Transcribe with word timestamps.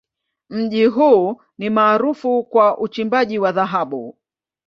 Mji 0.49 0.85
huu 0.85 1.41
ni 1.57 1.69
maarufu 1.69 2.43
kwa 2.43 2.77
uchimbaji 2.77 3.39
wa 3.39 3.51
dhahabu. 3.51 4.17